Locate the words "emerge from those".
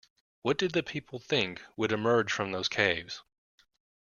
1.91-2.67